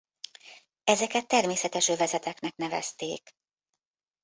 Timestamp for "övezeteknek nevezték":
1.87-3.35